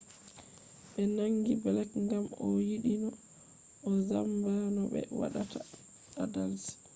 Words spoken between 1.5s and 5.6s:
blek ngam o yiɗino o zamba no ɓe watta